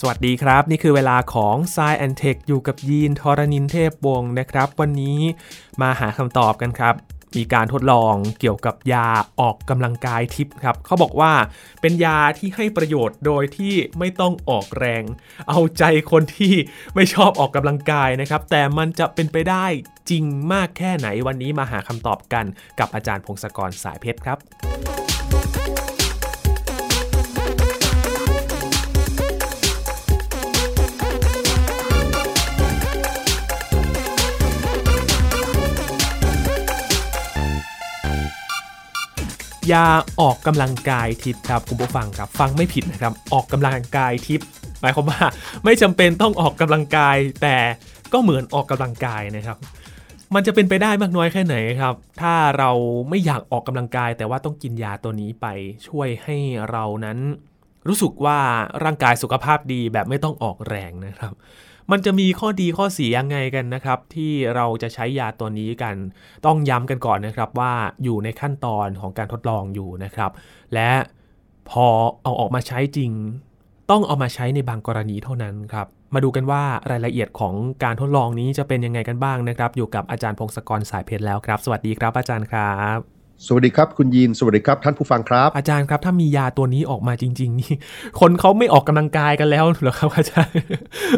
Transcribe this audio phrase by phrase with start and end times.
[0.00, 5.20] สวัสดีครับ นี่คือเวลาของ s ซแอนเทคอยู่กับยีนทรณินเทพวงศ์นะครับ วันนี้
[5.80, 6.94] มาหาคำตอบกันครับ
[7.36, 9.08] มีการทดลองเกี่ยวกับยา
[9.40, 11.32] ออกกำลังกายทิพย์ครับเขาบอกว่า
[11.80, 15.02] เป็นยาที่ให้ประโยชน์โดยที่ไม่ต้องออกแรง
[15.48, 16.54] เอาใจคนที่
[16.94, 19.66] ไม่ชอบออกกำลังกายนะครับ แต่มันจะเป็นไปได้
[20.10, 22.44] จริงมากแค่ไหนวันนี้มาหาคำตอบกัน
[22.78, 24.38] กับอาจารย์พงศกรสายเพชรครับ
[39.72, 39.84] ยา
[40.20, 44.46] ออกกำลังกายทิพย์ครับคุณผู้ฟังครับฟังไม่ผิดนะครับออกกำลังกายทิพย์
[44.80, 45.20] หมายความว่า
[45.64, 47.56] ไม่จำเป็นต้องออกกำลังกาย แต่
[48.12, 49.56] ก็เหมือนออกกำลังกายนะครับ
[50.34, 52.70] มันจะเป็นไปได้มากน้อยแค่ไหนครับ ถ้าเรา
[53.08, 55.46] ไม่อยากออกกำลังกาย แต่ว่าต้องกินยาตัวนี้ไป
[55.88, 56.36] ช่วยให้
[56.70, 57.18] เรานั้น
[57.88, 58.38] รู้สึกว่า
[58.84, 61.32] ร่างกายสุขภาพดีแบบไม่ต้องออกแรงนะครับ
[61.90, 65.94] มันจะมีข้อดีข้อเสียยังไงกันนะครับ ที่เราจะใช้ยาตัวนี้กัน
[66.46, 67.72] ต้องย้ำกันก่อนนะครับว่า
[68.04, 70.30] อยู่ในขั้นตอนของการทดลองอยู่นะครับ
[70.74, 70.90] และ
[71.70, 71.86] พอ
[72.22, 73.10] เอาออกมาใช้จริง
[73.90, 87.72] ต้องเอามาใช้ในบางกรณีเท่านั้นครับมาดูกันว่ารายละเอียดของการทดลองนี้จะเป็นยังไงกันบ้างนะครับ อยู่กับอาจารย์พงศกรสายเพชรแล้วครับ สวัสดีครับอาจารย์ครับ สวัสดีครับ คุณยีนสวัสดีครับท่านผู้ฟังครับ อาจารย์ครับ ถ้ามียาตัวนี้ออกมาจริง ๆ นี่
[88.20, 90.56] คนเขาไม่ออกกำลังกายกันแล้วเหรอครับอาจารย์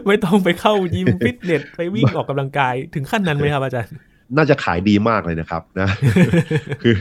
[0.06, 3.92] ไม่ต้องไปเข้ายิมฟิตเนสไปวิ่งออกกำลังกายถึงขั้นนั้นไหมครับอาจารย์
[4.36, 5.88] น่าจะขายดีมากเลยนะครับนะ
[6.82, 6.96] คือ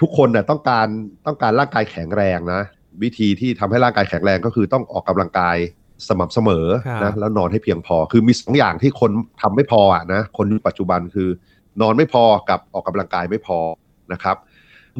[0.00, 0.86] ทุกคนน่ะต้องการ
[1.26, 2.60] ต้องการร่างกายแข็งแรงนะ
[3.02, 5.56] วิธีที่ทำให้ร่างกายแข็งแรงก็คือต้องออกกำลังกาย
[6.08, 9.10] สม่ำเสมอครับนะแล้วนอนให้เพียงพอ คือมีสองอย่างที่คน
[9.42, 11.28] ทำไม่พออะนะคนยุคปัจจุบันคือ
[11.80, 13.58] นอนไม่พอกับออกกำลังกายไม่พอ
[14.12, 14.36] นะครับ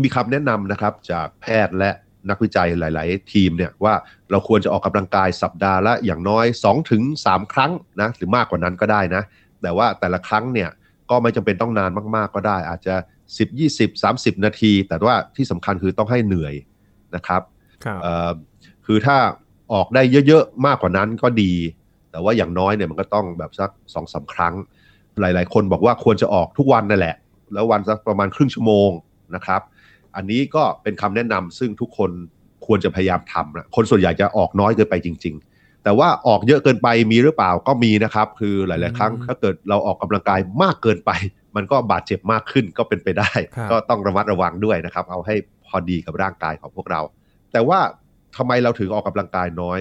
[0.02, 1.90] มีคำแนะนำนะครับจากแพทย์และ
[2.30, 3.94] นักวิจัยหลาย ๆ ทีมเนี่ยว่า
[4.30, 9.22] เราควรจะออกกำลังกายสัปดาห์ละอย่างน้อย2ถึง3ครั้งนะหรือมากกว่านั้นก็ได้นะ
[9.62, 10.70] แต่ว่าแต่ละครั้งเนี่ย
[11.10, 12.94] ก็ไม่จำเป็นต้องนานมาก ๆ ก็ได้ อาจจะ
[13.36, 16.54] 10 20 30 นาที แต่ว่าที่สำคัญคือต้องให้เหนื่อย
[17.14, 17.42] นะครับ
[17.84, 18.30] ครับเอ่อ
[18.86, 19.16] คือถ้า
[19.72, 21.52] ออกได้เยอะ ๆ มากกว่านั้นก็ดี
[22.10, 24.54] แต่ว่าอย่างน้อยเนี่ยมันก็ต้องแบบสักสองสาครั้ง
[25.20, 27.16] หลาย ๆ คนบอกว่าควรจะออกทุกวันนั่นแหละ
[27.52, 28.90] แล้ววันสักประมาณครึ่งชั่วโมง
[29.34, 29.60] นะครับ
[30.16, 32.10] อันนี้ก็เป็นคำแนะนำซึ่งทุกคน
[32.66, 41.10] ควรจะพยายามทำนะคนส่วนใหญ่จะออกน้อยเกินไปจริง ๆ แต่ว่าออกเยอะเกินไปมีหรือเปล่าก็มีนะครับ คือหลาย ๆ ครั้งอืมถ้าเกิดเราออกกำลังกายมากเกินไป
[41.56, 45.34] มันก็บาดเจ็บมากขึ้นก็เป็นไปได้ครับก็ต้องระมัดระวังด้วยนะครับ เอาให้
[45.66, 47.00] พอดีกับร่างกายของพวกเรา
[47.52, 47.78] แต่ว่า
[48.36, 49.80] ทำไมเราถึงออกกำลังกายน้อย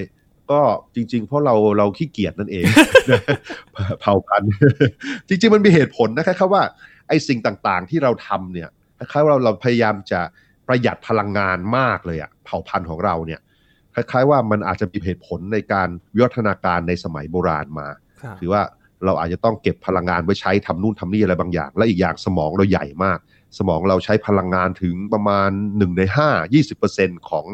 [0.51, 0.61] ก็
[0.95, 2.65] จริง ๆ เพราะเราเราขี้เกียจนั่นเอง
[4.01, 4.51] เผาพันธุ์
[5.27, 6.63] จริง ๆ มันมีเหตุผลนะคล้ายๆว่า
[7.07, 8.69] ไอ้สิ่งต่างๆ ที่เราทำเนี่ย
[9.11, 10.21] คล้ายๆว่าเราเราพยายามจะ
[10.67, 13.41] ประหยัดพลังงานมากเลยอะเผ่าพันธุ์ของเราเนี่ย
[13.93, 17.87] คล้ายๆว่ามันอาจจะมีเหตุผลในการวิวัฒนาการในสมัยโบราณมา
[18.21, 18.61] ครับคือว่า
[19.05, 23.19] เราอาจจะต้องเก็บพลังงานไว้ใช้ทำนู่นทำนี่อะไรบางอย่าง และอีกอย่างสมองเราใหญ่มาก
[23.57, 27.45] สมองเราใช้พลังงานถึงประมาณ1ใน5 20%ของ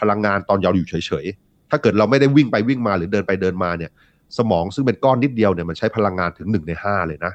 [0.00, 3.90] พลังงานตอนเราอยู่เฉยๆ ถ้าเกิดเราไม่ได้วิ่งไปวิ่งมาหรือเดินไปเดินมาเนี่ย
[4.38, 7.32] สมองซึ่งเป็นก้อนนิดเดียวเนี่ยมันใช้พลังงานถึง1ใน5เลยนะ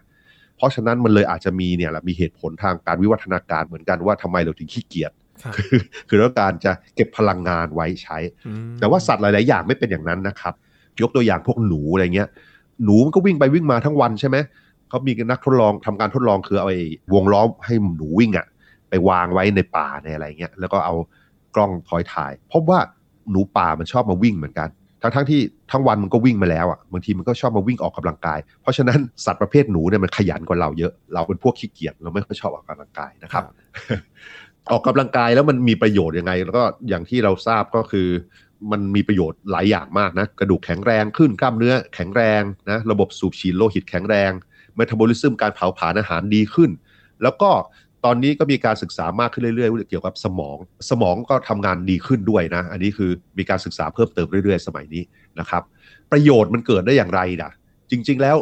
[0.62, 5.12] เพราะฉะนั้นมันเลยอาจจะมีเนี่ยแหละมีเหตุผลทางการวิวัฒนาการเหมือนกันว่าทำไมเราถึงขี้เกียจ
[5.44, 5.78] ครับคือ
[6.10, 8.18] คือเราต้องการจะเก็บพลังงานไว้ใช้
[8.48, 10.54] อืมแต่ว่าสัตว์หลาย ๆ อย่างไม่เป็นอย่างนั้นนะครับ
[11.02, 12.30] ยกตัวอย่างพวกหนูอะไรเงี้ย
[12.84, 14.38] หนูมันก็วิ่งไปวิ่งมาทั้งวันใช่ไหม
[14.90, 16.82] เขามีนักทดลองทำการทดลองคือเอาไอ้
[17.14, 18.48] วงล้อมให้หนูวิ่งอะ
[18.90, 20.96] ไปวางไว้ในป่าในอะไรเงี้ยแล้วก็เอา
[21.56, 22.80] กล้องคอยถ่ายพบว่า
[23.32, 24.70] หนูป่ามันชอบมาวิ่งเหมือนกัน
[25.02, 25.42] ทั้งทั้งๆที่
[25.72, 33.44] ทั้งวันมันก็วิ่งมาแล้วอะบางทีมันก็ชอบมาวิ่งออกกำลังกาย เพราะฉะนั้นสัตว์ประเภทหนูเนี่ยมันขยันกว่าเราเยอะเราเป็นพวกขี้เกียจเราไม่ค่อยชอบออกกำลังกายนะครับ
[34.72, 38.08] ออกกำลังกายแล้วมันมีประโยชน์ยังไง แล้วก็อย่างที่เราทราบก็คือ
[38.72, 44.32] มันมีประโยชน์หลายอย่างมากนะกระดูกแข็งแรงขึ้นกล้ามเนื้อแข็งแรงนะระบบสูบฉีดโลหิตแข็งแรง
[44.76, 46.72] เมตาบอลิซึมการเผาผลาญอาหารดีขึ้น
[47.24, 47.52] แล้วก็
[48.06, 50.58] ตอนนี้ก็มีการศึกษามากขึ้นเรื่อยๆ เกี่ยวกับสมอง
[50.90, 55.04] สมองก็ทำงานดีขึ้นด้วยนะ อันนี้คือมีการศึกษาเพิ่มเติมเรื่อยๆ สมัยนี้
[55.40, 55.64] นะครับ
[56.12, 57.52] ประโยชน์มันเกิดได้อย่างไรนะ
[57.92, 58.38] จริง ๆ แล้ว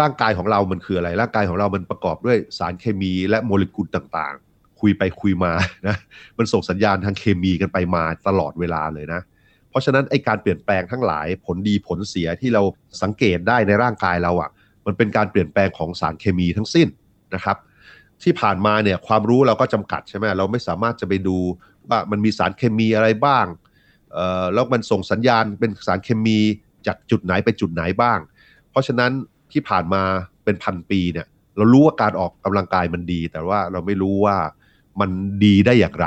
[0.00, 5.52] ร่างกายของเรามันคืออะไร ร่างกายของเรามันประกอบด้วยสารเคมีและโมเลกุลต่างๆ คุยไปคุยมา
[5.86, 5.96] นะ
[6.38, 9.20] มันส่งสัญญาณทางเคมีกันไปมาตลอดเวลาเลยนะ
[9.70, 12.62] เพราะฉะนั้นไอการเปลี่ยนแปลงทั้งหลายผลดีผลเสียที่เรา
[13.02, 14.50] สังเกตได้ในร่างกายเราอะ่ะ
[14.86, 16.88] มันเป็นการเปลี่ยนแปลงของสารเคมีทั้งสิ้น
[17.34, 17.56] นะครับ
[18.22, 21.38] ที่ผ่านมาเนี่ยความรู้เราก็จำกัดใช่ไหมเราไม่สามารถจะไปดู
[21.88, 23.46] ว่ามันมีสารเคมีอะไรบ้าง
[24.54, 26.38] แล้วมันส่งสัญญาณเป็นสารเคมี
[26.86, 28.18] จากจุดไหนไปจุดไหนบ้าง
[28.70, 29.12] เพราะฉะนั้น
[29.52, 30.02] ที่ผ่านมา
[30.44, 31.26] เป็นพันปีเนี่ย
[31.56, 34.36] เรารู้ว่าการออกกำลังกายมันดี แต่ว่าเราไม่รู้ว่า
[35.00, 35.10] มัน
[35.44, 36.06] ดีได้อย่างไร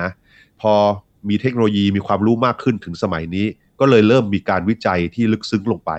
[0.00, 0.08] นะ
[0.60, 0.72] พอ
[1.28, 3.46] มีเทคโนโลยีมีความรู้มากขึ้นถึงสมัยนี้
[3.80, 5.92] ก็เลยเริ่มมีการวิจัยที่ลึกซึ้งลงไป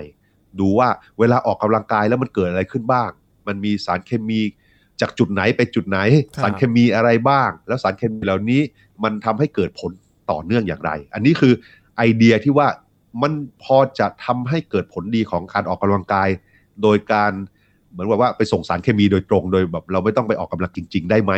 [0.59, 3.09] ดูว่าเวลาออกกำลังกายแล้วมันเกิดอะไรขึ้นบ้าง
[3.47, 4.41] มันมีสารเคมี
[5.01, 5.99] จากจุดไหนไปจุดไหน
[6.35, 8.61] ครับสารเคมีอะไรบ้าง แล้วสารเคมีเหล่านี้
[9.03, 9.91] มันทำให้เกิดผล
[10.31, 11.53] ต่อเนื่องอย่างไร อันนี้คือ
[11.97, 12.67] ไอเดียที่ว่า
[13.21, 13.33] มัน
[13.63, 16.29] พอจะทำให้เกิดผลดีของการออกกำลังกาย
[16.81, 17.31] โดยการ
[17.91, 21.31] เหมือนกับว่าไปส่งสารเคมีโดยตรงโดยแบบเราไม่ต้องไปออกกำลังจริง ๆ ได้ไหม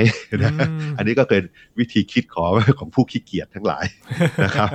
[0.43, 1.43] นะอืมอันนี้ก็เป็น
[1.79, 3.85] วิธีคิดของของผู้ขี้เกียจทั้งหลาย
[4.45, 4.69] นะครับ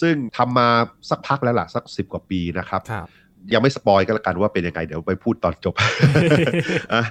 [0.00, 0.68] ซึ่งทำมา
[1.10, 3.06] สักพักแล้วล่ะสักสิบกว่าปีนะครับครับ
[3.52, 5.74] ยังไม่สปอยก็แล้วกันว่าเป็นยังไงเดี๋ยวไปพูดตอนจบ
[6.92, 7.02] อะ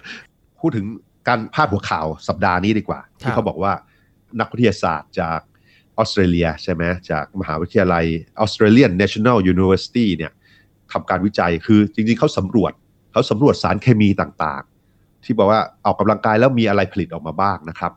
[0.60, 0.86] พูดถึง
[1.28, 3.74] การพาดหัวข่าวสัปดาห์นี้ดีกว่าครัที่บเขาบอกว่า
[4.40, 5.40] นักวิทยาศาสตร์จาก
[5.98, 8.06] ออสเตรเลียใช่ไหมจากมหาวิทยาลัย
[8.44, 10.32] Australian National University เนี่ย
[10.92, 12.72] ทำการวิจัยคือจริงๆเขาสำรวจ
[13.12, 17.92] เขาสำรวจสารเคมีต่างๆ ที่บอกว่าออกกำลังกายแล้วมีอะไรผลิตออกมาบ้างนะครับ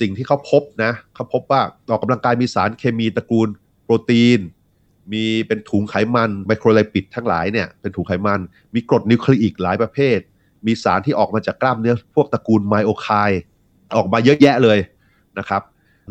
[0.00, 1.60] สิ่งที่เขาพบนะเขาพบว่า
[1.90, 3.48] ออกกำลังกายมีสารเคมีตระกูล
[3.84, 4.40] โปรตีน
[5.12, 8.40] มีเป็นถุงไขมันไมโครไลปิดทั้งหลายเนี่ยเป็นถุงไขมัน
[8.74, 10.18] มีกรดนิวคลีอิกหลายประเภท
[10.66, 13.08] มีสารที่ออกมาจากกล้ามเนื้อพวกตระกูลไมโอไค
[13.96, 14.78] ออกมาเยอะแยะเลย
[15.38, 15.62] นะครับ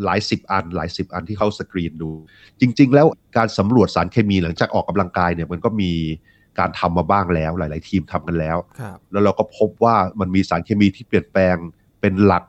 [0.04, 2.10] หลายสิบอัน หลายสิบอันที่เขาสกรีนดู
[2.60, 3.06] จริง ๆ แล้ว
[3.36, 5.92] การสำรวจสารเคมีหลังจากออกกำลังกายเนี่ยมันก็มี
[6.58, 11.56] การทำมาบ้างแล้ว หลาย ๆ ทีมทำกันแล้วครับแล้วเราก็พบว่ามันมีสารเคมีที่เปลี่ยนแปลง
[12.00, 12.44] เป็นหลัก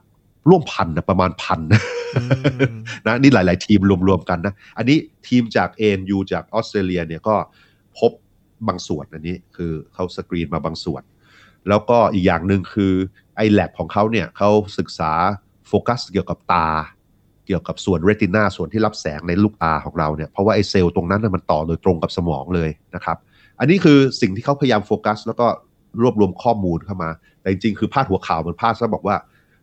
[0.50, 1.60] ร่วมพันนะประมาณพัน
[2.16, 2.24] อื
[2.76, 4.98] มนะนี่หลาย ๆ ทีมรวม ๆ กันนะ อันนี้
[5.28, 7.36] ทีมจาก ANU จากออสเตรเลียเนี่ยก็
[8.00, 8.12] พบ
[8.68, 11.04] บางส่วนอันนี้คือเขาสกรีนมาบางส่วน
[11.70, 12.94] แล้วก็อีกอย่างหนึ่งคือ
[13.36, 15.12] ไอแลบของเขาเนี่ยเขาศึกษา
[15.68, 16.68] โฟกัสเกี่ยวกับตา
[17.46, 23.18] เกี่ยวกับส่วนเรตินาส่วนที่รับแสงในลูกตาของเราเนี่ยเพราะว่าไอ้เซลล์ตรงนั้นน่ะมันต่อโดยตรงกับสมองเลยนะครับ
[23.60, 25.48] อันนี้คือสิ่งที่เขาพยายามโฟกัส แล้วก็
[26.02, 27.10] รวบรวมข้อมูลเข้ามา
[27.42, 29.16] แต่จริงๆ คือพาดหัวข่าวมันพาดซะบอกว่า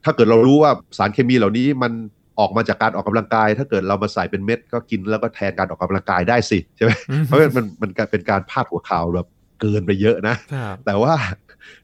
[0.05, 1.93] ถ้าเกิดเรารู้ว่าสารเคมีเหล่านี้มัน
[2.41, 9.27] ออกมาจากการออกกำลังกาย ถ้าเกิดเรามาใส่เป็นเม็ดก็กินแล้วก็แทนการออกกำลังกายได้สิใช่ไหมอืมเพราะฉะนั้นมันมันเป็นการพาดหัวข่าวแบบ
[9.63, 11.15] เกินไปเยอะนะครับแต่ว่า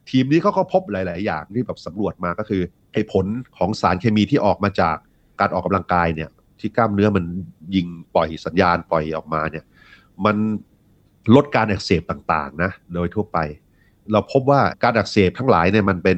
[0.09, 2.61] ทีมนี้เขาก็พบหลาย ๆ อย่างที่แบบสำรวจมาก็คือ
[2.93, 3.25] ไอ้ผล
[3.57, 4.95] ของสารเคมีที่ออกมาจาก
[5.39, 6.29] การออกกำลังกายเนี่ย
[6.59, 7.25] ที่กล้ามเนื้อมัน
[7.75, 9.65] ยิงปล่อยสัญญาณปล่อยออกมาเนี่ย
[10.25, 10.37] มัน
[11.35, 13.37] ลดการอักเสบต่าง ๆ นะ โดยทั่วไป
[14.11, 16.17] เราพบว่าการอักเสบทั้งหลายเนี่ยมันเป็น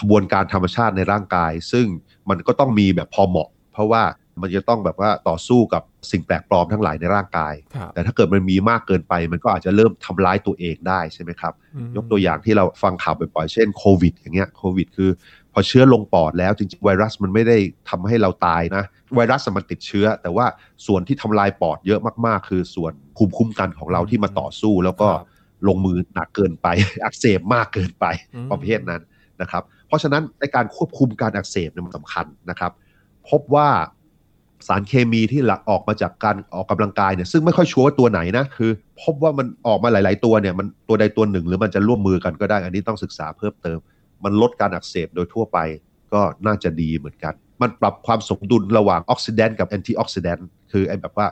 [0.00, 1.86] ขบวนการธรรมชาติในร่างกาย ซึ่ง
[2.30, 4.02] มันก็ต้องมีแบบพอเหมาะ เพราะว่า
[4.40, 15.10] มันจะต้องแบบว่าต่อสู้กับสิ่งแปลกปลอมทั้งหลายในร่างกายครับแต่ถ้าเกิดมันมีมากเกินไป มันก็อาจจะเริ่มทำร้ายตัวเองได้ใช่ไหมครับอืมยกตัวอย่างที่เราฟังข่าวบ่อยๆเช่นโควิด อย่างเงี้ยโควิด คือ
[15.52, 17.56] พอเชื้อลงปอดแล้วจริงๆไวรัสมันไม่ได้
[17.90, 18.84] ทำให้เราตายนะ
[19.16, 20.46] ไวรัสมันติดเชื้อ แต่ว่า
[20.86, 25.26] ส่วนที่ทำลายปอดเยอะมากๆ คือส่วนภูมิคุ้มกันของเราที่มาต่อสู้ แล้วก็ครับ
[25.68, 26.66] ลงมือหนักเกินไป
[27.04, 29.02] อักเสบมากเกินไปอืมประเภทนั้น
[29.40, 32.72] นะครับ เพราะฉะนั้นในการควบคุมการอักเสบเนี่ยมันสำคัญนะครับ
[33.30, 33.68] พบว่า
[34.66, 38.70] สารเคมีที่หลักออกมาจากการออกกำลังกายเนี่ยซึ่งไม่ค่อยชัวร์ว่าตัวไหนนะคือ
[39.02, 43.78] พบว่ามันออกมาหลาย ๆ ตัวเนี่ยมันตัวใดตัวหนึ่ง หรือมันจะร่วมมือกันก็ได้ อันนี้ต้องศึกษาเพิ่มเติม
[44.24, 45.58] มันลดการอักเสบโดยทั่วไป
[46.12, 51.26] ก็น่าจะดีเหมือนกัน มันปรับความสมดุลระหว่าง oxidant กับ antioxidant คือไอ้แบบว่า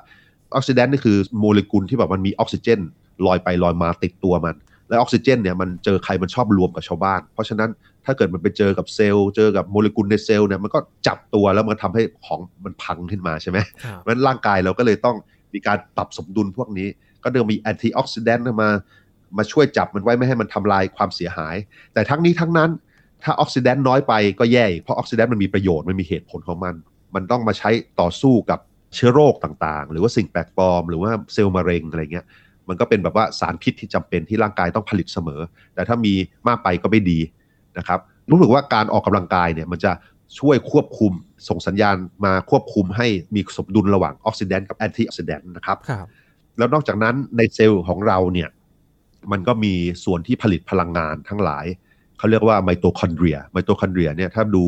[0.55, 2.81] oxidant นี่คือโมเลกุลที่แบบมันมีออกซิเจน
[3.27, 4.55] ลอยไปลอยมาติดตัวมัน
[4.89, 7.71] และออกซิเจนเนี่ยมันเจอใครมันชอบรวมกับชาวบ้าน เพราะฉะนั้น
[8.07, 15.17] ถ้าเกิดมันไปเจอกับเซลล์ เจอกับโมเลกุลในเซลล์เนี่ยมันก็จับตัวแล้วมันทำให้ของมันพังขึ้นมาใช่ไหมครับเพราะฉะนั้นร่างกายเราก็เลยต้อง
[15.55, 16.89] มีการปรับสมดุลพวกนี้
[17.25, 18.71] ก็เดิมมี antioxidant มา
[19.39, 21.57] มาช่วยจับมันไว้ไม่ให้มันทำลายความเสียหาย
[21.95, 22.71] แต่ทั้งนี้ทั้งนั้น
[23.23, 26.75] ถ้าออกซิแดนต์น้อยไปก็แย่อีกเพราะออกซิแดนต์มันมีประโยชน์มันมีเหตุผลของมัน
[27.15, 28.59] มันต้องมาใช้ต่อสู้กับ
[28.95, 32.27] เชื้อโรคต่างๆ หรือว่าสิ่งแปลกปลอม หรือว่าเซลล์มะเร็งอะไรเงี้ย
[32.69, 35.41] มันก็เป็นแบบว่าสารพิษที่จำเป็นที่ร่างกายต้องผลิตเสมอ
[35.75, 36.15] แต่ถ้ามี
[36.49, 37.19] มากไปก็ไม่ดี
[37.79, 38.01] นะครับ
[38.31, 39.93] รู้สึกว่าการออกกำลังกายเนี่ยมันจะ
[40.39, 41.13] ช่วยควบคุม
[41.49, 46.07] ส่งสัญญาณมาควบคุมให้มีสมดุลระหว่างออกซิแดนต์กับแอนตี้ออกซิแดนต์นะครับครับ
[46.59, 48.49] แล้วนอกจากนั้นในเซลล์ของเราเนี่ย
[49.33, 51.65] มันก็มีส่วนที่ผลิตพลังงานทั้งหลาย
[52.19, 54.65] เขาเรียกว่าไมโตคอนเดรียไมโตคอนเดรียเนี่ยถ้าดู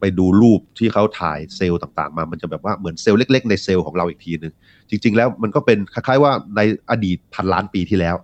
[0.00, 4.52] ไปดูรูปที่เขาถ่ายเซลล์ต่างๆ มา มันจะแบบว่าเหมือนเซลล์เล็ก ๆ ในเซลล์ของเราอีกทีหนึ่ง
[4.90, 8.16] จริง ๆ แล้วมันก็เป็นคล้ายๆว่าในอดีตพันล้านปีที่แล้ว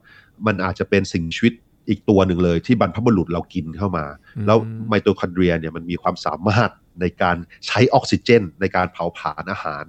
[0.46, 1.54] มันอาจจะเป็นสิ่งมีชีวิต
[1.88, 4.04] อีกตัวหนึ่งเลยที่บรรพบุรุษเรากินเข้ามา
[4.36, 7.36] อืมแล้วไมโตคอนเดรียเนี่ยมันมีความสามารถในการ
[7.66, 9.84] ใช้ออกซิเจน ในการเผาผลาญอาหาร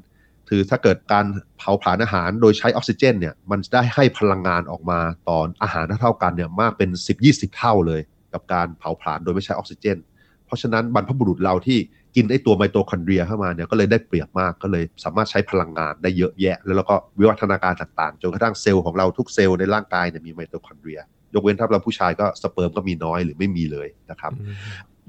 [0.50, 1.25] คือถ้าเกิดการ
[1.58, 5.00] เผาผลาญอาหารโดยใช้ออกซิเจนเนี่ยมันได้ให้พลังงานออกมา
[5.30, 6.90] ตอนอาหารเท่าๆกันเนี่ยมากเป็น
[7.24, 8.02] 10-20 เท่าเลย
[8.34, 9.98] กับการเผาผลาญโดยไม่ใช้ออกซิเจน
[10.46, 11.80] เพราะฉะนั้นบรรพบุรุษเราที่
[12.16, 21.00] กินไอตัวไมโตคอนเดรียเข้ามาเนี่ยก็เลยได้เปรียบมากก็เลยสามารถใช้พลังงานได้เยอะแยะ แล้วเราก็วิวัฒนาการต่างๆ จนกระทั่งเซลล์ของเราทุกเซลล์ในร่างกายเนี่ยมีไมโตคอนเดรีย
[21.36, 24.56] ยกเว้นถ้าเราผู้ชายก็สเปิร์มก็มีน้อยหรือไม่มีเลยนะครับอืม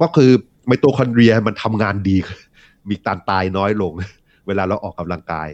[0.00, 0.30] ก็คือ
[0.66, 2.16] ไมโตคอนเดรียมันทำงานดี
[2.90, 3.92] มีการตายน้อยลง
[4.46, 5.48] เวลาเราออกกำลังกาย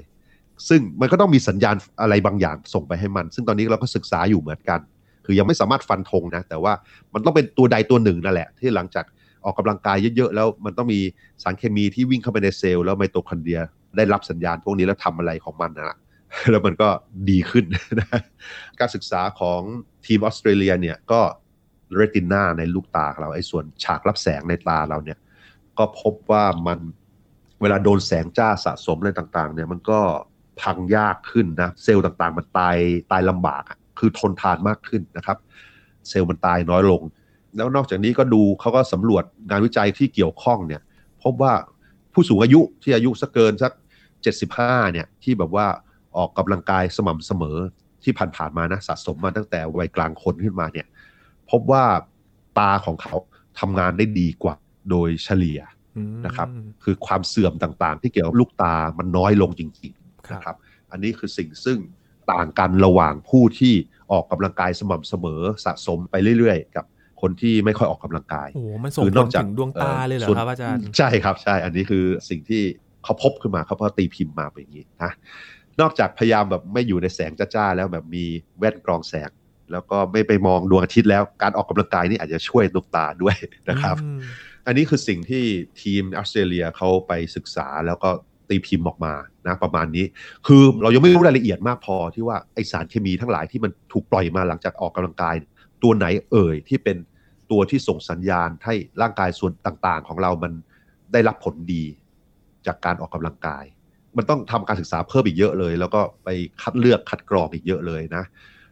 [0.68, 4.80] ซึ่งมันก็ต้องมีสัญญาณอะไรบางอย่างส่งไปให้มัน ซึ่งตอนนี้เราก็ศึกษาอยู่เหมือนกัน
[5.26, 6.72] คือยังไม่สามารถฟันธงนะ แต่ว่า
[7.14, 9.04] มันต้องเป็นตัวใดตัวหนึ่งนั่นแหละ ที่หลังจาก
[9.44, 11.00] ออกกำลังกายเยอะๆ แล้วมันต้องมี
[11.42, 13.60] สารเคมีที่วิ่งเข้าไปในเซลล์แล้วไมโตคอนเดรีย
[13.96, 15.96] ได้รับสัญญาณพวกนี้แล้วทำอะไรของมันนะ
[16.50, 16.88] แล้วมันก็
[17.30, 17.64] ดีขึ้น
[17.98, 18.20] นะ
[18.80, 19.60] การศึกษาของ
[20.06, 21.20] ทีมออสเตรเลียเนี่ยก็
[21.96, 25.18] เรตินาในลูกตาเราไอ้ส่วนฉากรับแสงในตาเราเนี่ย
[25.78, 26.78] ก็พบว่ามัน
[27.60, 30.00] เวลาโดนแสงจ้าสะสมอะไรต่างๆ เนี่ยมันก็
[30.60, 32.76] พังยากขึ้นนะ เซลล์ต่างๆ มันตาย
[33.12, 33.62] ตายลำบาก
[33.98, 35.38] คือทนทานมากขึ้นนะครับ
[36.08, 37.02] เซลล์มันตายน้อยลง
[37.56, 40.82] แล้วนอกจากนี้ก็ดูเขาก็สำรวจงานวิจัยที่เกี่ยวข้องเนี่ย
[41.22, 41.52] พบว่า
[42.12, 43.72] ผู้สูงอายุที่อายุสักเกินสัก
[44.32, 45.66] 75เนี่ยที่แบบว่า
[46.16, 47.58] ออกกำลังกายสม่ำเสมอ
[48.04, 50.86] ที่ผ่านๆมานะสะสมมาตั้งแต่วัยกลางคนขึ้นมาเนี่ย
[51.50, 51.84] พบว่า
[52.58, 53.14] ตาของเขา
[53.60, 54.54] ทำงานได้ดีกว่า
[54.90, 55.60] โดยเฉลี่ย
[56.26, 56.48] นะครับ
[56.84, 60.56] คือความเสื่อมต่างๆ ที่เกี่ยวกับลูกตามันน้อยลงจริงๆนะครับ
[60.90, 61.78] อันนี้คือสิ่งซึ่ง
[62.32, 63.74] ต่างกันระหว่างผู้ที่
[64.12, 66.84] ออกกำลังกายสม่ำเสมอสะสมไปเรื่อยๆ กับ
[67.20, 72.62] คนที่ไม่ค่อยออกกำลังกายโอ้มันส่งผลถึงดวงตาเลยเหรอครับอาจารย์ใช่ครับใช่ อันนี้คือสิ่งที่
[73.04, 75.12] เขาพบขึ้นมาเขาพอตีพิมพ์มาเป็นอย่างนี้นะ
[75.80, 78.24] นอกจากพยายามแบบไม่อยู่ในแสงจ้าๆแล้วแบบมี
[78.58, 79.30] แว่นกรองแสง
[79.72, 83.36] แล้วก็ไม่ไปมองดวงอาทิตย์แล้วการออกกำลังกายนี่อาจจะช่วยดวงตาด้วย
[83.70, 83.96] นะครับ
[84.66, 85.44] อันนี้คือสิ่งที่
[85.82, 88.10] ทีมออสเตรเลียเขาไปศึกษาแล้วก็
[88.48, 89.14] ตีพิมพ์ออกมา
[89.46, 90.04] นะประมาณนี้
[90.46, 95.34] คือเรายังไม่รู้รายละเอียดมากพอที่ว่าไอสารเคมีทั้งหลายที่มันถูกปล่อยมาหลังจากออกกำลังกาย
[95.82, 96.96] ตัวไหนเอ่ยที่เป็น
[97.50, 100.52] ตัวที่ส่งสัญญาณให้ร่างกายส่วนต่างๆ ของเรามัน
[101.12, 101.84] ได้รับผลดี
[102.66, 103.64] จากการออกกำลังกาย
[104.16, 106.28] มันต้องทำการศึกษาเพิ่มอีกเยอะเลย แล้วก็ไป
[106.62, 108.24] คัดเลือกคัดกรองอีกเยอะเลยนะ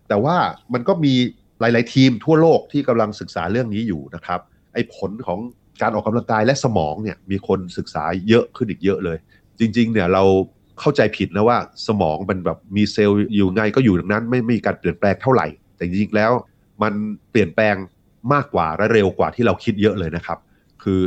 [0.09, 0.37] แต่ว่า
[0.73, 1.15] มันก็มี
[1.61, 4.41] หลาย ๆ ทีมทั่วโลกที่กำลังศึกษาเรื่องนี้อยู่นะครับ
[4.75, 5.39] ไอ้ผลของ
[5.83, 9.19] การออกกำลังกายและสมองเนี่ยมีคนศึกษาเยอะขึ้นอีกเยอะเลย
[9.59, 10.25] จริง ๆ เนี่ยเรา
[10.81, 16.33] เข้าใจผิดนะว่าสมองมันแบบมีเซลล์อยู่ไงก็อยู่ตรงนั้น ไม่ไม่มีการเปลี่ยนแปลงเท่าไหร่ แต่จริงๆแล้ว
[16.83, 16.93] มัน
[17.31, 17.75] เปลี่ยนแปลง
[18.33, 20.39] มากกว่าและเร็วกว่าที่เราคิดเยอะเลยนะครับ
[20.83, 21.01] คือ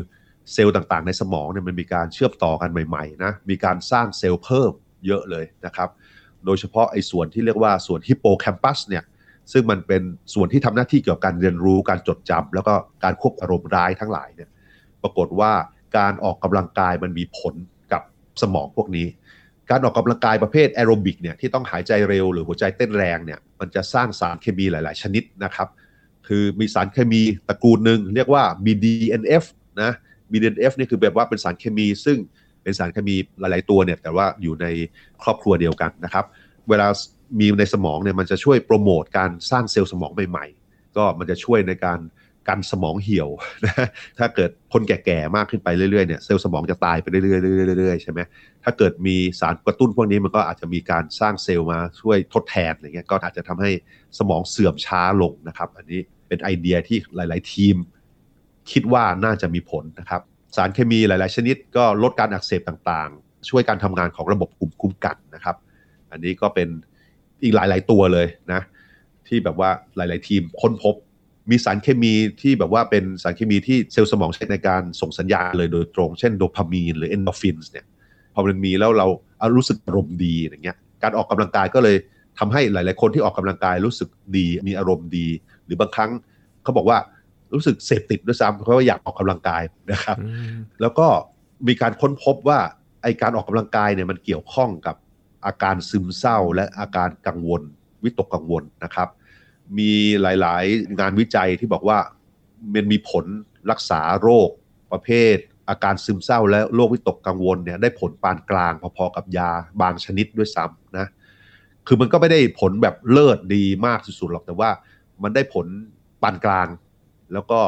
[0.52, 4.72] เซลล์ต่างๆ ในสมองเนี่ยมันมีการเชื่อมต่อกันใหม่ๆนะมีการสร้างเซลล์เพิ่ม
[5.06, 5.90] เยอะเลยนะครับ
[6.46, 9.04] โดยเฉพาะไอ้ส่วนที่เรียกว่าส่วนฮิปโปแคมปัสเนี่ย
[9.52, 10.02] ซึ่งมันเป็น
[10.34, 12.74] ส่วนที่ทำหน้าที่เกี่ยวกับการเรียนรู้การจดจำแล้วก็
[13.04, 14.50] การควบอารมณ์ร้ายทั้งหลายเนี่ย
[15.04, 15.52] ปรากฏว่า
[15.98, 17.54] การออกกำลังกายมันมีผล
[17.92, 18.02] กับ
[18.42, 19.08] สมองพวกนี้
[19.70, 25.68] การออกกำลังกายประเภทแอโรบิกเนี่ยที่ต้องหายใจเร็วหรือหัวใจเต้นแรงเนี่ยมันจะสร้างสารเคมีหลาย ๆ ชนิดนะครับ
[26.28, 29.44] คือมีสารเคมีตระกูลหนึ่งเรียกว่า BDNF
[29.82, 29.92] นะ
[30.34, 32.18] BDNF นี่คือแบบว่าเป็นสารเคมี ซึ่ง
[32.64, 34.66] เป็นสารเคมีหลาย ๆ ตัวเนี่ยแต่ว่าอยู่ใน
[35.24, 36.26] ครอบครัวเดียวกันนะครับ
[36.70, 36.88] เวลา
[37.40, 42.00] มีในสมองเนี่ยมันจะช่วยโปรโมทการสร้างเซลล์สมองใหม่ ๆ ก็มันจะช่วยในการ
[42.48, 43.30] กันสมองเหี่ยว
[43.66, 43.88] นะ
[44.20, 47.24] ถ้าเกิดคนแก่ๆมากขึ้นไปเรื่อยๆเนี่ยเซลล์สมองจะตายไปเรื่อ
[47.74, 48.20] ยๆเรื่อยๆใช่ไหม
[48.64, 53.72] ถ้าเกิดมีสารกระตุ้นพวกนี้มันก็อาจจะมีการสร้างเซลล์มาช่วยทดแทนอะไรเงี้ยก็อาจจะทำให้
[54.20, 57.76] สมองเสื่อมช้าลงนะครับ อันนี้เป็นไอเดียที่หลาย ๆ ทีม
[58.72, 60.22] คิดว่าน่าจะมีผลนะครับ
[60.56, 65.56] สารเคมีหลาย ๆ ชนิดก็ลดการอักเสบต่างๆ ช่วยการทำงานของระบบภูมิคุ้มกันนะครับ
[66.12, 66.70] อันนี้ก็เป็น
[67.44, 68.62] อีกหลาย ๆ ตัวเลยนะ
[69.28, 70.96] ที่แบบว่าหลาย ๆ ทีมค้นพบ
[71.50, 77.86] มีสารเคมีที่แบบว่าเป็นสารเคมีที่เซลล์สมองใช้ในการส่งสัญญาณเลยโดยตรง เช่นโดพามีนหรือเอนโดฟินส์เนี่ย
[78.34, 79.08] พอมันมีแล้วเรา
[79.56, 81.96] รู้สึกอารมณ์ดีอย่างเงี้ยการออกกำลังกายก็เลย
[82.40, 85.28] ทำให้หลาย ๆ คนที่ออกกำลังกายรู้สึกดีมีอารมณ์ดี
[85.66, 86.12] หรือบางครั้ง
[86.64, 86.98] เขาบอกว่า
[87.54, 90.18] รู้สึกเสพติดด้วยซ้ำเพราะว่าอยากออกกำลังกายนะครับ
[90.82, 91.08] แล้วก็
[91.68, 92.60] มีการค้นพบว่า
[93.04, 94.96] ไอการออกกำลังกายเนี่ยมันเกี่ยวข้องกับ
[95.46, 97.62] อาการซึมเศร้า และอาการกังวล
[98.04, 99.10] วิตกกังวลนะครับ
[99.78, 99.92] มี
[100.22, 101.98] หลาย ๆ งานวิจัยที่บอกว่า
[102.74, 103.26] มันมีผล
[103.72, 104.50] รักษาโรค
[104.92, 105.38] ประเภท
[105.70, 109.50] อาการซึมเศร้า และโรควิตกกังวลเนี่ยได้ผลปานกลางพอ ๆ กับยา
[109.82, 111.08] บางชนิดด้วยซ้ำนะ
[111.88, 114.70] คือมันก็ไม่ได้ผลแบบเลิศดีมากสุดๆหรอกแต่ว่า
[115.24, 115.66] มันได้ผล
[116.22, 116.68] ปานกลาง
[117.34, 117.60] แล้วก็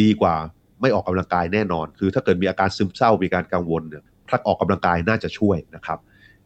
[0.00, 0.34] ดีกว่า
[0.80, 5.98] ไม่ออกกำลังกายแน่นอน คือถ้าเกิดมีอาการซึมเศร้ามีการกังวลเนี่ยถ้าออกกำลังกายน่าจะช่วยนะครับ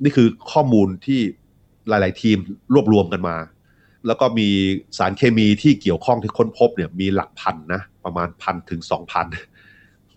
[0.03, 1.21] นี่คือข้อมูลที่
[1.89, 2.39] หลาย ๆ ทีม
[2.75, 3.37] รวบรวมกันมา
[4.07, 4.49] แล้วก็มี
[4.99, 9.27] สารเคมีที่เกี่ยวข้องที่ค้นพบเนี่ยมีหลักพันนะประมาณพันถึงสองพัน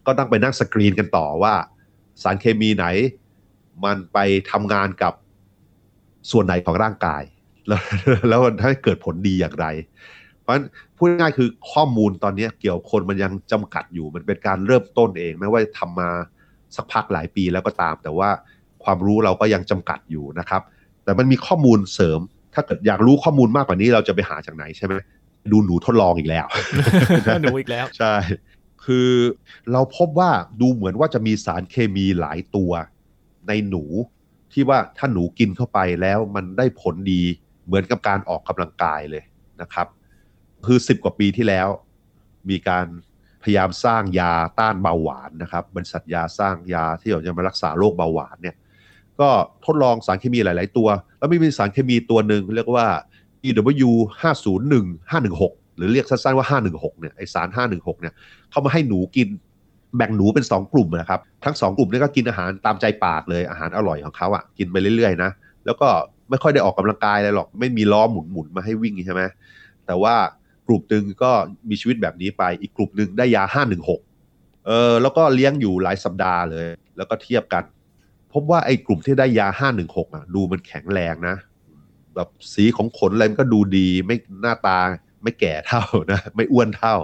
[0.05, 1.53] ก็ต้องไปนั่งสกรีนกันต่อว่า
[2.21, 2.85] สารเคมีไหน
[3.83, 4.17] มันไป
[4.51, 5.13] ทำงานกับ
[6.31, 7.23] ส่วนไหนของร่างกาย
[7.67, 7.81] แล้ว
[8.29, 9.65] แล้วถ้าเกิดผลดีอย่างไร
[10.49, 16.09] ราะฉะนั้นพูดง่ายๆคือข้อมูลตอนนี้เกี่ยวคนมันยังจำกัดอยู่มันเป็นการเริ่มต้นเองไม่ว่าทำมา
[16.75, 18.29] สักพักหลายปีแล้วก็ตาม แต่ว่า
[18.83, 20.61] ความรู้เราก็ยังจำกัดอยู่นะครับ
[21.03, 22.19] แต่มันมีข้อมูลเสริม
[22.53, 24.93] ถ้าเกิดอยากรู้ข้อมูลมากกว่านี้เราจะไปหาจากไหนใช่ไหม
[25.51, 26.45] ดูหนูทดลองอีกแล้ว
[27.41, 28.15] หนูอีกแล้วใช่
[28.85, 29.09] คือ
[29.71, 30.29] เราพบว่า
[30.61, 32.71] ดูเหมือนว่าจะมีสารเคมีหลายตัว
[33.47, 33.83] ในหนู
[34.53, 37.21] ที่ว่าถ้าหนูกินเข้าไปแล้วมันได้ผลดี
[37.65, 39.23] เหมือนกับการออกกำลังกายเลย
[39.61, 39.87] นะครับ
[40.65, 41.67] คือ10กว่าปีที่แล้ว
[42.49, 42.85] มีการ
[43.43, 48.55] พยายามสร้างยาต้านเบาหวานนะครับบริษัทยาสร้างยาที่จะมารักษาโรคเบาหวานเนี่ย
[49.19, 49.29] ก็
[49.65, 50.87] ทดลองสารเคมีหลาย ๆ ตัว
[51.17, 52.87] แล้วมีสารเคมีตัวหนึ่งเรียกว่า
[53.47, 53.89] EW
[54.23, 58.13] 501 516 หรือเรียกสั้น ๆ ว่า 516 เนี่ยไอสาร 516 เนี่ย
[58.51, 59.27] เขามาให้หนูกิน
[59.97, 65.31] แบ่งหนูเป็น 2 กลุ่มนะครับ ทั้ง 2 กลุ่มนี้ก็กินอาหารตามใจปากเลยอาหารอร่อยของเขาอะ่ะกินไปเรื่อย ๆ นะ
[65.65, 65.87] แล้วก็
[66.29, 69.21] ไม่ค่อยได้ออกกำลังกายอะไรหรอก ไม่มีล้อหมุนๆมาให้วิ่งใช่ไหม
[69.85, 70.15] แต่ว่า
[70.69, 71.31] กลุ่มหนึ่งก็
[71.69, 73.43] มีชีวิตแบบนี้ไป อีกกลุ่มหนึ่งได้ยา
[74.05, 77.63] 516เออแล้วก็เลี้ยงอยู่หลายสัปดาห์เลย แล้วก็เทียบกัน
[78.33, 79.47] พบว่าไอ้กลุ่มที่ได้ยา
[79.81, 81.35] 516อะ ดูมันแข็งแรงนะ
[82.15, 84.79] แบบสีของขนอะไรมันก็ดูดีไม่หน้าตา
[85.23, 86.95] ไม่แก่เท่านะ ไม่อ้วนเท่า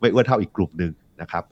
[0.00, 1.44] ไม่อ้วนเท่าอีกกลุ่มหนึ่งนะครับ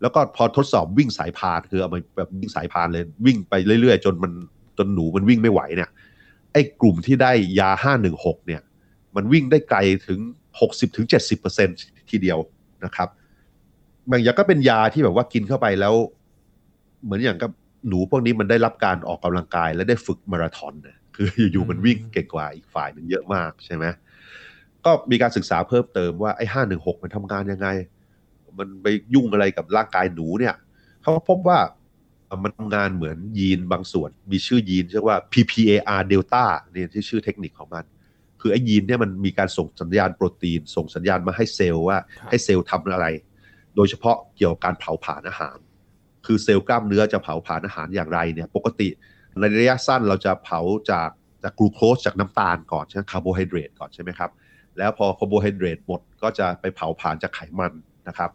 [0.00, 4.32] แล้วก็พอทดสอบวิ่งสายพานคือเอามาแบบวิ่งสายพานเลยวิ่งไปเรื่อยๆ จนมัน
[4.78, 5.90] จนหนูมันวิ่งไม่ไหวเนี่ย
[6.52, 7.70] ไอ้กลุ่มที่ได้ยา
[8.08, 8.62] 516เนี่ย
[9.16, 10.20] มันวิ่งได้ไกลถึง
[10.58, 11.06] 60ถึง
[11.58, 12.38] 70%ทีเดียว
[12.84, 13.08] นะครับ
[14.10, 15.94] บางอย่างก็เป็นยาที่แบบว่ากินเข้าไปแล้ว
[17.04, 17.50] เหมือนอย่างกับ
[17.88, 23.84] หนูพวกนี้มันได้รับการออกกำลังกายและได้ฝึกมาราธอนนะคืออยู่ๆมันวิ่งเก่งกว่าอีกฝ่ายหนึ่งเยอะมากใช่ไหม
[24.84, 27.68] ก็มีการศึกษาเพิ่มเติมว่าไอ้ห้าหนึ่งหกมันทำงานยังไง
[28.58, 30.54] มันไปยุ่งอะไรกับร่างกายหนูเนี่ย
[31.02, 31.58] เขาพบว่า
[32.42, 37.84] มันทำงานเหมือนยีนบางส่วน มีชื่อยีนชื่อว่า PPAR delta เนี่ยที่ชื่อเทคนิคของมัน
[38.40, 41.96] คือไอ้ยีนเนี่ยมันมีการส่งสัญญาณโปรตีน ส่งสัญญาณมาให้เซลล์ว่า
[42.30, 43.06] ให้เซลล์ทำอะไร
[43.76, 45.58] โดยเฉพาะเกี่ยวกับการเผาผลาญอาหาร
[46.26, 48.88] คือเซลล์กล้ามเนื้อจะเผาผลาญอาหารอย่างไรเนี่ยปกติ
[49.40, 51.10] ในระยะสั้นเราจะเผาจาก
[51.42, 54.30] จากกลูโคสจากน้ำตาลก่อนใช่ไหมคาร์โบไฮเดรตก่อนใช่ไหมครับ
[54.78, 57.72] แล้วพอคาร์โบไฮเดรตหมดก็จะไปเผาผลาญจากไขมัน
[58.08, 58.30] นะครับ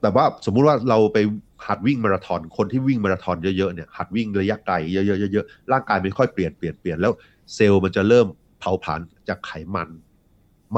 [0.00, 1.18] แต่ว่าสมมุติว่าเราไป
[1.66, 7.12] หัดวิ่งมาราธอนคนที่วิ่งมาราธอนเยอะๆเนี่ยหัดวิ่งระยะไกลเยอะๆเยอะๆร่างกายมันค่อยเปลี่ยนเปลี่ยนเปลี่ยนแล้ว
[7.54, 8.26] เซลล์มันจะเริ่ม
[8.62, 9.88] เผาผลาญจากไขมัน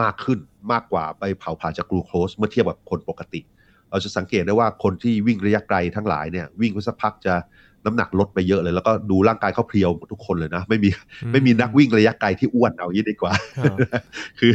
[0.01, 0.39] มากขึ้น
[0.73, 3.41] มากกว่าไปเผาผลาญจากกลูโคสเมื่อเทียบกับคนปกติ
[3.91, 7.35] เราจะสังเกตได้ว่าคนที่วิ่งระยะไกลทั้งหลายเนี่ยวิ่งไปสักพักจะ
[7.85, 10.91] น้ำหนักลดไปเยอะเลย แล้วก็ดูร่างกายเขาเพรียวหมดทุกคนเลยนะ ไม่มี
[11.33, 13.33] ไม่มีนักวิ่งระยะไกลที่อ้วนเอายี่ดีกว่า
[14.41, 14.53] คือ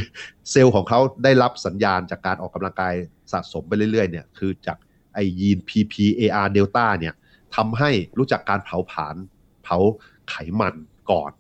[0.52, 2.94] เซลล์ของเขาได้รับสัญญาณจากการออกกำลังกาย
[3.32, 4.78] สะสมไปเรื่อยๆเนี่ยคือจาก
[5.14, 7.14] ไอยีน PPAR เดลต้าเนี่ย
[7.56, 9.16] ทำให้รู้จักการเผาผลาญ
[9.64, 9.78] เผา
[10.30, 10.76] ไขมัน
[11.12, 11.32] ก่อน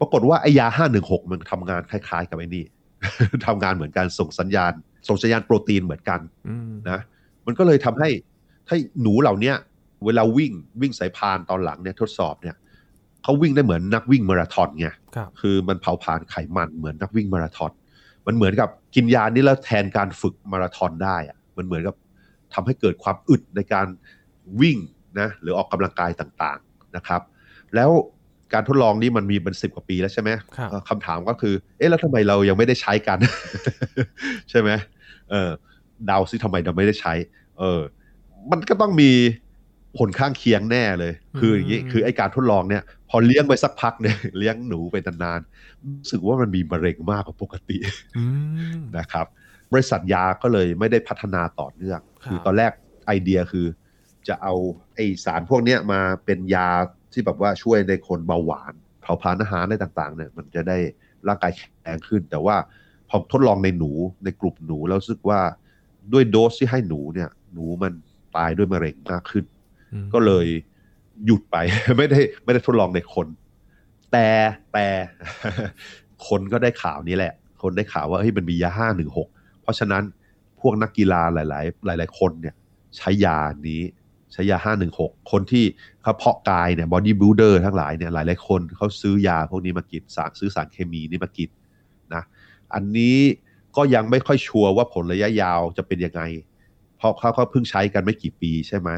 [0.00, 0.66] ปรากฏว่าไอยา
[0.98, 2.64] 516มันทำงานคล้าย ๆ กับไอ้นี่
[3.46, 4.72] ทำงานเหมือนกันส่งสัญญาณ
[5.08, 6.20] ส่งสัญญาณโปรตีนเหมือนกัน
[6.90, 7.00] นะ
[7.46, 8.08] มันก็เลยทำให้
[8.68, 9.52] ถ้าหนูเหล่านี้
[10.04, 12.56] เวลาวิ่งวิ่งสายพานตอนหลังเนี่ยทดสอบเนี่ย
[13.22, 14.88] เขาวิ่งได้เหมือนนักวิ่งมาราธอนไง
[15.40, 17.72] คือมันเผาผลาญไขมันเหมือนนักวิ่งมาราธอน
[18.26, 21.94] มันเหมือนกับกินยานี้แล้วแทนการฝึกมาราธอนได้อะมันเหมือนกับ
[22.54, 23.86] ทำให้เกิดความอึดในการ
[24.60, 24.78] วิ่ง
[25.20, 27.22] นะหรือออกกำลังกายต่างๆนะครับ
[27.74, 27.90] แล้ว
[28.52, 30.30] การทดลองนี้มันมีเป็นสิบกว่าปีแล้วใช่ไหม
[30.88, 33.18] คำถามก็คือ เอ๊ะแล้วทำไมเรายังไม่ได้ใช้กัน
[34.50, 34.70] ใช่ไหม
[35.30, 35.50] เออ
[36.10, 37.14] ดาวซิทำไมเราไม่ได้ใช้
[37.58, 37.80] เออ
[38.50, 39.12] มันก็ต้องมี
[39.98, 47.78] ผลข้างเคียงแน่เลย คืออย่างนี้คือไอการทดลองเนี่ย พอเลี้ยงไปสักพักเนี่ยเลี้ยงหนูไปนานๆรู้สึกว่ามันมีมะเร็งมากกว่าปกติ
[48.98, 49.26] นะครับ
[49.72, 52.72] บริษัทยาก็เลยไม่ได้พัฒนาต่อเนื่อง คือตอนแรก
[53.06, 53.66] ไอเดียคือ
[54.28, 54.54] จะเอา
[54.94, 56.68] ไอสารพวกนี้มาเป็นยา
[57.12, 60.78] ที่แบบว่าช่วยในคนเบาหวานเผาผลาญอาหารอะไรต่างๆเนี่ยมันจะได้
[61.28, 62.56] ร่างกายแข็งแรงขึ้น แต่ว่า
[63.08, 63.92] พอทดลองในหนู
[64.24, 65.40] ในกลุ่มหนูแล้วรู้สึกว่า
[66.12, 67.92] ด้วยโดสที่ให้หนูเนี่ย หนูมัน
[68.36, 69.44] ตายด้วยมะเร็งมากขึ้น
[70.12, 70.46] ก็เลย
[71.26, 71.56] หยุดไป
[71.98, 73.26] ไม่ได้ไม่ได้ทดลองในคน
[74.12, 74.28] แต่
[74.72, 74.86] แต่
[76.28, 79.28] คนก็ได้ข่าวนี้แหละ คนได้ข่าวว่าเฮ้ยมันมียาห้าหนึ่งหก
[79.62, 80.02] เพราะฉะนั้น
[80.60, 81.60] พวกนักกีฬาหลา
[81.94, 82.54] ย ๆ หลาย ๆ คนเนี่ย
[82.96, 83.38] ใช้ยา
[83.68, 83.82] นี้
[84.32, 85.64] ใช้ยาห้าหนึ่งหกคนที่
[86.02, 91.50] เขาเพาะกายเนี่ยบอดี้บิ l เดอร์ทั้งหลายเนี่ยหลายๆคนเขาซื้อยาพวกนี้มากินสารซื้อสารเคมีนี่มากิน
[92.14, 92.22] นะ
[92.74, 93.18] อันนี้
[93.76, 96.22] ก็ยังไม่ค่อยชัวร์ว่าผลระยะยาวจะเป็นยังไง
[96.96, 98.90] เพราะเขาเขาเพิ่งใช้กันไม่กี่ปีใช่ไหม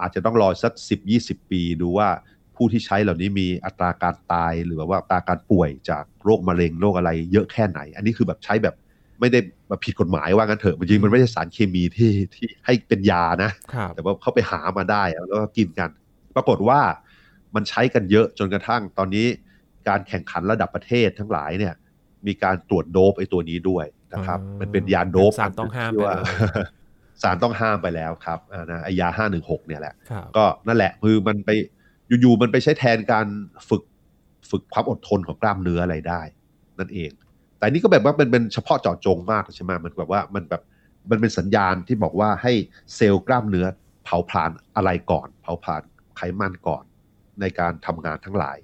[0.00, 2.08] อาจจะต้องรอสักสิบยี่สิบปีดูว่า
[2.56, 8.74] ผู้ที่ใช้เหล่านี้มีอัตราการตายหรือว่าอัตราการป่วยจากโรคมะเร็งโรคอะไรเยอะแค่ไหน อันนี้คือแบบใช้แบบ
[9.20, 13.50] ไม่ได้มาผิดกฎหมายว่างั้นเถอะจริงมันไม่ใช่สารเคมีที่ที่ให้เป็นยานะ
[13.94, 15.90] แต่ว่าเขาไปหามาได้แล้วก็กินกัน
[16.36, 16.80] ปรากฏว่า
[17.54, 19.26] มันใช้กันเยอะจนกระทั่งตอนนี้
[19.88, 21.74] การแข่งขันระดับประเทศทั้งหลายเนี่ย
[22.26, 26.16] มีการตรวจโดบไอ้ตัวนี้ด้วยนะครับ มันเป็นยาโดบสารต้องห้ามที่ว่า
[27.22, 28.38] สารต้องห้ามไปแล้วครับ
[28.70, 29.94] นะไอยาห้าหนึ่งหกเนี่ยแหละ
[30.36, 31.50] ก็นั่นแหละคือมันไป
[32.20, 33.26] อยู่ๆมันไปใช้แทนการ
[33.68, 33.82] ฝึก
[34.50, 36.22] ฝึกความอดทนของกล้ามเนื้ออะไรได้
[36.78, 37.10] นั่นเอง
[37.58, 40.62] แต่นี่ก็แบบว่าเป็นเป็นเฉพาะเจาะจงมากใช่ไหมมันแบบว่ามันแบบ
[41.10, 42.52] มันเป็นสัญญาณที่บอกว่าให้
[42.94, 43.66] เซลล์กล้ามเนื้อ
[44.04, 45.82] เผาผลาญอะไรก่อน เผาผลาญ
[46.16, 46.82] ไขมันก่อน
[47.40, 48.56] ในการทำงานทั้งหลาย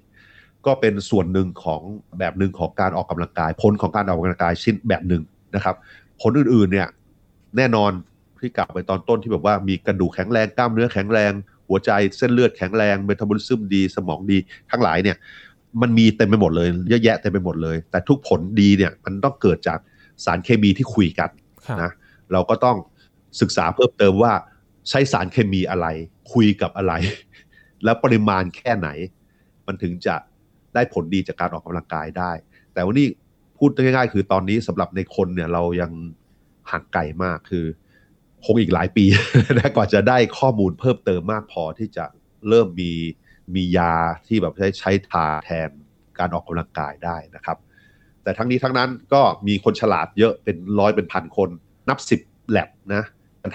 [0.65, 1.81] ก็เป็นส่วนหนึ่งของ
[2.19, 5.23] แบบหนึ่งของการออกกำลังกาย ผลของการออกกำลังกายชิ้นแบบหนึ่ง
[5.55, 5.75] นะครับ
[6.21, 6.87] ผลอื่นๆเนี่ย
[7.57, 7.91] แน่นอน
[8.39, 11.31] ที่กล่าวไปตอนต้นที่แบบว่ามีกระดูกแข็งแรงกล้ามเนื้อแข็งแรง
[11.67, 14.37] หัวใจเส้นเลือดแข็งแรงเมตาบอลิซึมดี สมองดี
[14.71, 15.17] ทั้งหลายเนี่ย
[15.81, 19.79] มันมีเต็มไปหมดเลยเยอะแยะเต็มไปหมดเลย แต่ทุกผลดีเนี่ยมันต้องเกิดจาก
[20.25, 21.29] สารเคมีที่คุยกัน
[21.65, 21.91] ครับนะ
[22.31, 22.77] เราก็ต้อง
[23.41, 24.33] ศึกษาเพิ่มเติมว่า
[24.89, 25.87] ใช้สารเคมีอะไร
[26.33, 26.93] คุยกับอะไร
[27.83, 28.89] แล้วปริมาณแค่ไหน
[29.67, 30.15] มันถึงจะ
[30.73, 32.31] ได้ผลดีจากการออกกำลังกายได้
[32.73, 33.07] แต่วันนี้
[33.57, 35.91] พูดง่ายๆ คือตอนนี้สำหรับในคนเนี่ยเรายัง
[36.71, 37.65] ห่างไกลมากคือ
[38.45, 39.05] คงอีกหลายปี
[39.57, 42.05] นะกว่าจะได้ข้อมูลเพิ่มเติมมากพอที่จะ
[42.49, 42.91] เริ่มมี
[43.55, 43.93] มียา
[44.27, 45.69] ที่แบบใช้ใช้ทาแทน
[46.19, 47.57] การออกกำลังกายได้นะครับ
[48.23, 51.49] แต่ทั้งนี้ทั้งนั้นก็มีคนฉลาดเยอะเป็นร้อยเป็นพันคน
[51.89, 53.03] นับสิบแลบนะ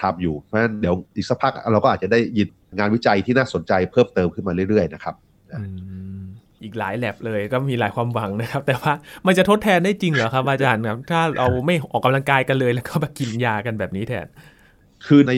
[0.03, 2.47] ทำอยู่เพราะฉะนั้นเดี๋ยวอีกสักพักเราก็อาจจะได้ยิน
[2.77, 5.15] งานวิจัยที่น่าสนใจเพิ่มเติมขึ้นมาเรื่อยๆนะครับ
[5.53, 5.61] อื
[6.19, 6.21] ม
[6.63, 8.93] อีกหลายแลบเลยก็มีหลายความหวังนะครับ แต่ว่า
[9.25, 14.27] มันจะทดแทนได้จริงเหรอครับอาจารย์ครับถ้าเราไม่ออกกำลังกายกันเลยแล้วก็มากินยากันแบบนี้แทน
[15.07, 15.31] คือใน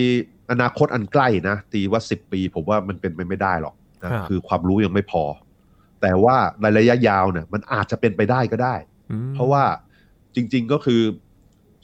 [0.52, 5.24] อนาคตอันใกล้นะ ตีว่า10ปี ผมว่ามันเป็นไปไม่ได้หรอก นะครับคือความรู้ยังไม่พอ
[6.02, 8.76] แต่ว่าในระยะยาวเนี่ย มันอาจจะเป็นไปได้ก็ได้
[9.12, 9.64] อืมเพราะว่า
[10.36, 11.02] จริง ๆก็คือ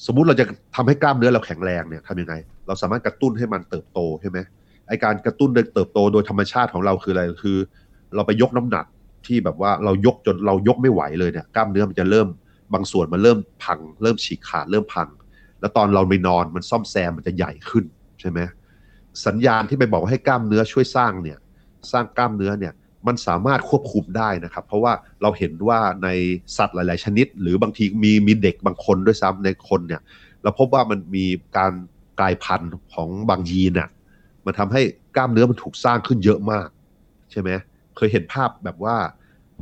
[0.06, 2.36] สมมุติเราจะทำให้กล้ามเนื้อเราแข็งแรงเนี่ยทำยังไง
[2.68, 4.40] เราสามารถกระตุ้นให้มันเติบโตใช่ไหม
[4.88, 7.58] ไอการกระตุ้นโดยเติบโตโดยธรรมชาติของเราคืออะไรคือ
[8.16, 8.86] เราไปยกน้ำหนัก
[9.26, 12.28] ที่แบบว่าเรายกจนเรายกไม่ไหวเลยเนี่ยกล้ามเนื้อมันจะเริ่ม
[12.74, 15.08] บางส่วนมันเริ่มพัง เริ่มฉีกขาดเริ่มพัง
[15.60, 17.86] แล้วตอนเราไปนอนมันซ่อมแซมมันจะใหญ่ขึ้น
[18.20, 18.40] ใช่ไหม
[19.26, 21.38] สัญญาณที่ไปบอกว่าให้กล้ามเนื้อช่วยสร้างเนี่ย
[21.92, 22.74] สร้างกล้ามเนื้อเนี่ย
[23.08, 26.10] มันสามารถควบคุมได้นะครับ เพราะว่าเราเห็นว่าใน
[26.58, 30.02] สัตว์หลาย ๆ ชนิด หรือบางทีมีมีเด็กบางคนด้วยซ้ำในคนเนี่ย
[30.44, 31.26] เราพบว่ามันมี
[31.58, 31.74] การ
[32.20, 33.90] กลายพันธุ์ของบางยีนอะ
[34.46, 34.82] มันทำให้
[35.16, 36.68] กล้ามเนื้อมันถูกสร้างขึ้นเยอะมาก
[37.32, 37.50] ใช่ไหม
[37.96, 38.96] เคยเห็นภาพแบบว่า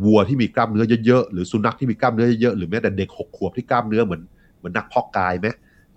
[0.03, 4.21] วัวที่มีกล้ามเนื้อเยอะ ๆ หรือสุนัขที่มีกล้ามเนื้อเยอะๆหรือแม้แต่เด็กหกขวบที่กล้ามเนื้อเหมือน
[4.57, 5.47] เหมือนนักเพาะกายไหม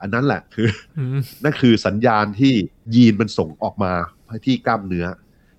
[0.00, 2.54] อันนั้นแหละคืออืมนั่นคือสัญญาณที่
[2.94, 3.92] ยีนมันส่งออกมา
[4.46, 5.06] ที่กล้ามเนื้อ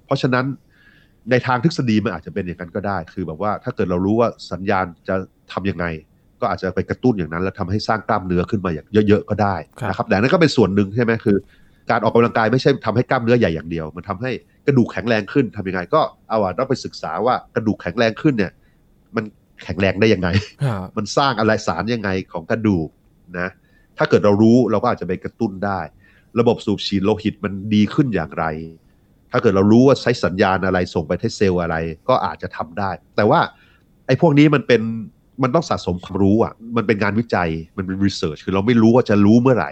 [0.07, 0.45] เพราะฉะนั้น
[1.31, 5.15] ในทางทฤษฎีมันอาจจะเป็นอย่างนั้นก็ได้ คือแบบว่าถ้าเกิดเรารู้ว่าสัญญาณจะ
[5.53, 5.85] ทำยังไง
[6.41, 9.55] ก็อาจจะไปกระตุ้นอย่างนั้น แล้วทำให้สร้างกล้ามเนื้อขึ้นมาอย่างเยอะๆก็ได้
[9.89, 11.37] นะครับแต่นั่นก็เป็นส่วนหนึ่งใช่ไหมคือ
[11.91, 14.31] การออกกำลังกายไม่ใช่ทำให้กล้ามเนื้อใหญ่อย่างเดียว มันทำให้
[14.67, 18.51] กระดูกแข็งแรงขึ้นทำยังไง ก็เอาอะต้องไปศึกษาว่ากระดูกแข็งแรงขึ้นเนี่ย
[19.15, 19.23] มัน
[19.63, 20.29] แข็งแรงได้ยังไง
[20.63, 22.89] ครับมันสร้างอะไรสารยังไงของกระดูก
[23.39, 23.49] นะ
[23.97, 25.79] ถ้าเกิดเรารู้เราก็อาจจะไปกระตุ้นได้
[26.39, 28.45] ระบบสูบฉีดโลหิตมันดีขึ้นอย่างไร
[29.31, 31.75] ถ้าเกิดเรารู้ว่าใช้สัญญาณอะไรส่งไปที่เซลล์อะไร
[32.09, 33.39] ก็อาจจะทำได้ แต่ว่า
[34.07, 34.81] ไอ้พวกนี้มันเป็น
[35.43, 39.71] มันต้องสะสมความรู้อะ มันเป็นงานวิจัยมันเป็นรีเสิร์ชคือเราไม่รู้ว่าจะรู้เมื่อไหร่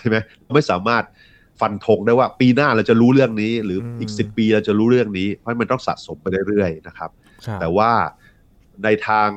[0.00, 1.04] ใช่ไหมเราไม่สามารถ
[1.60, 7.10] ฟันธงได้ว่าปีหน้าเราจะรู้เรื่องนี้ หรืออีกสิบปีเราจะรู้เรื่องนี้ เพราะมันต้องสะสมไปเรื่อยๆนะครับ
[7.46, 7.92] ครับแต่ว่า
[8.84, 9.28] ในทาง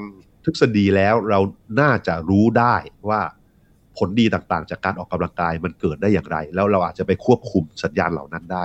[0.43, 1.39] ทฤษฎีแล้วเรา
[1.81, 2.75] น่าจะรู้ได้
[3.09, 3.21] ว่า
[3.97, 8.63] ผลดีต่างๆ จากการออกกำลังกายมันเกิดได้อย่างไร แล้วเราอาจจะไปควบคุมสัญญาณเหล่านั้นได้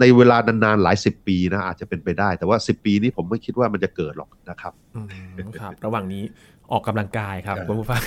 [0.00, 5.00] ในเวลานานๆหลายสิบปีนะอาจจะเป็นไปได้ แต่ว่า10ปีนี้ผมไม่คิดว่ามันจะเกิดหรอกนะครับอื
[5.46, 6.24] มครับ ระหว่างนี้
[6.72, 8.00] ออกกำลังกายครับใช่คุณผู้ฟัง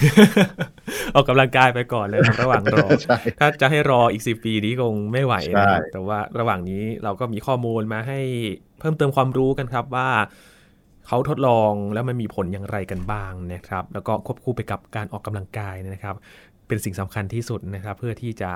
[1.16, 8.20] ออกกำลังกายไปก่อนเลยครับระหว่างรอใช่ถ้าจะให้รออีกสิปีนี้คงไม่ไหวนะครับใช่แต่ว่าระหว่างนี้เราก็มีข้อมูลมาให้
[8.80, 10.10] เพิ่มเติมความรู้กันครับว่า
[11.08, 16.16] เขาทดลองแล้วมันมีผลอย่างไรกันบ้างนะครับ แล้วก็ควบคู่ไปกับการออกกำลังกายนะครับ
[16.68, 18.52] เป็นสิ่งสำคัญที่สุดนะครับ เพื่อที่จะ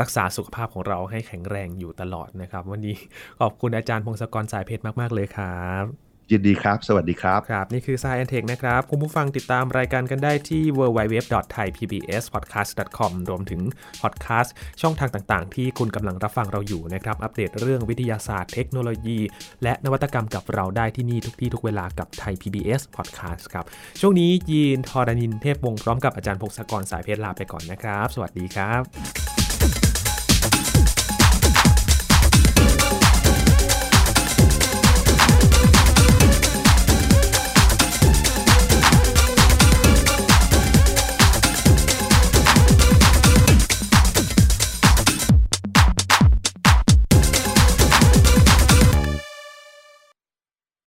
[0.00, 2.96] รักษาสุขภาพของเราให้แข็งแรงอยู่ตลอดนะครับ วันนี้
[3.40, 5.84] ขอบคุณอาจารย์พงศกรสายเพชรมาก ๆ เลยครับ
[6.32, 13.60] ยินดีครับ สวัสดีครับ ครับ นี่คือ Science Tech นะครับ คุณผู้ฟังติดตามรายการกันได้ที่ www.thaipbspodcast.com รวมถึง
[14.02, 19.18] พอดแคสต์ช่องทางต่างๆ ที่คุณกำลังรับฟังเราอยู่นะครับ อัปเดตเรื่องวิทยาศาสตร์เทคโนโลยี
[19.62, 23.64] และนวัตกรรมกับเราได้ที่นี่ทุกที่ทุกเวลากับไทย PBS Podcast ครับ
[24.00, 29.33] ช่วงนี้ยีนทอรานินเทพวงศ์พร้อมกับอาจารย์พงศกรสายเพชรลาไปก่อนนะครับ สวัสดีครับ